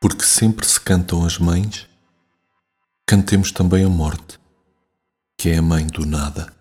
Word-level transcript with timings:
porque 0.00 0.24
sempre 0.24 0.66
se 0.66 0.80
cantam 0.80 1.24
as 1.24 1.38
mães, 1.38 1.86
cantemos 3.06 3.52
também 3.52 3.84
a 3.84 3.88
morte, 3.88 4.38
que 5.36 5.50
é 5.50 5.58
a 5.58 5.62
mãe 5.62 5.86
do 5.86 6.06
nada. 6.06 6.57